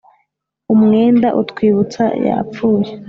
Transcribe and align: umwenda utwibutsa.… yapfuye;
umwenda 0.73 1.27
utwibutsa.… 1.41 2.05
yapfuye; 2.25 2.91